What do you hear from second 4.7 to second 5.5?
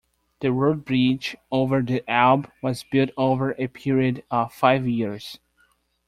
years.